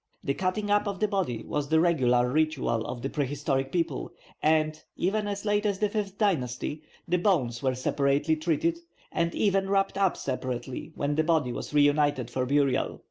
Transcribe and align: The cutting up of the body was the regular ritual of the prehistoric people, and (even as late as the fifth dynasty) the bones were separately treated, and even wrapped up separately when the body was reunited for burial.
The 0.23 0.33
cutting 0.33 0.71
up 0.71 0.87
of 0.87 0.99
the 0.99 1.07
body 1.07 1.43
was 1.43 1.69
the 1.69 1.79
regular 1.79 2.27
ritual 2.27 2.87
of 2.87 3.03
the 3.03 3.09
prehistoric 3.11 3.71
people, 3.71 4.11
and 4.41 4.81
(even 4.97 5.27
as 5.27 5.45
late 5.45 5.63
as 5.63 5.77
the 5.77 5.89
fifth 5.89 6.17
dynasty) 6.17 6.81
the 7.07 7.17
bones 7.19 7.61
were 7.61 7.75
separately 7.75 8.35
treated, 8.35 8.79
and 9.11 9.35
even 9.35 9.69
wrapped 9.69 9.99
up 9.99 10.17
separately 10.17 10.91
when 10.95 11.13
the 11.13 11.23
body 11.23 11.51
was 11.53 11.71
reunited 11.71 12.31
for 12.31 12.47
burial. 12.47 12.99